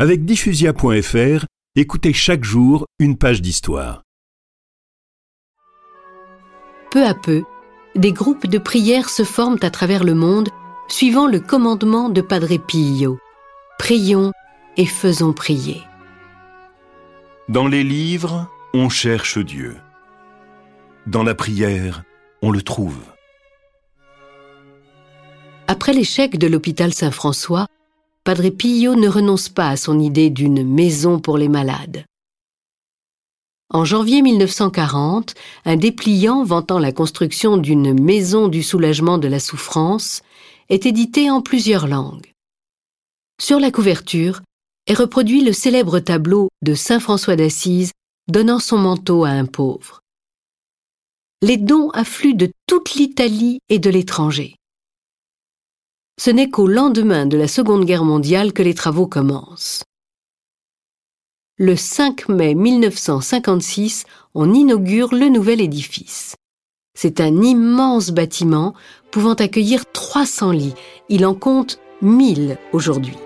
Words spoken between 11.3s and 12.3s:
commandement de